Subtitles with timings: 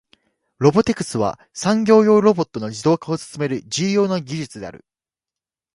[0.57, 4.83] ロボティクスは、産業用ロボットの自動化を進める重要な技術である。